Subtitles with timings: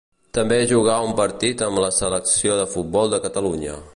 [0.35, 3.81] També jugà un partit amb la selecció de futbol de Catalunya.